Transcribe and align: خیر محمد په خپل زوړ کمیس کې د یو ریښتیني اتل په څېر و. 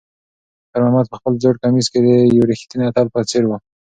خیر 0.69 0.81
محمد 0.83 1.05
په 1.09 1.15
خپل 1.19 1.33
زوړ 1.41 1.55
کمیس 1.63 1.87
کې 1.91 1.99
د 2.05 2.09
یو 2.37 2.47
ریښتیني 2.51 2.85
اتل 2.87 3.07
په 3.13 3.19
څېر 3.29 3.43
و. 3.47 3.51